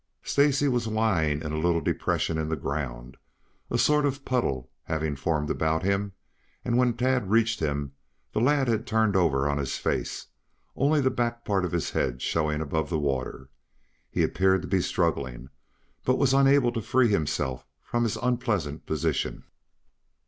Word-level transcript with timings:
Stacy 0.23 0.67
was 0.67 0.87
lying 0.87 1.43
in 1.43 1.51
a 1.51 1.59
little 1.59 1.79
depression 1.79 2.39
in 2.39 2.49
the 2.49 2.55
ground, 2.55 3.17
a 3.69 3.77
sort 3.77 4.03
of 4.03 4.25
puddle 4.25 4.71
having 4.85 5.15
formed 5.15 5.51
about 5.51 5.83
him, 5.83 6.13
and 6.65 6.75
when 6.75 6.97
Tad 6.97 7.29
reached 7.29 7.59
him 7.59 7.91
the 8.33 8.41
lad 8.41 8.67
had 8.67 8.87
turned 8.87 9.15
over 9.15 9.47
on 9.47 9.59
his 9.59 9.77
face, 9.77 10.25
only 10.75 11.01
the 11.01 11.11
back 11.11 11.45
part 11.45 11.63
of 11.65 11.71
his 11.71 11.91
head 11.91 12.19
showing 12.19 12.61
above 12.61 12.89
the 12.89 12.97
water. 12.97 13.49
He 14.09 14.23
appeared 14.23 14.63
to 14.63 14.67
be 14.67 14.81
struggling, 14.81 15.49
but 16.03 16.17
unable 16.33 16.71
to 16.71 16.81
free 16.81 17.09
himself 17.09 17.67
from 17.83 18.01
his 18.01 18.17
unpleasant 18.17 18.87
position. 18.87 19.43